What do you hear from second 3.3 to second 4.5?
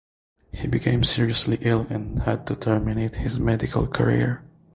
medical career.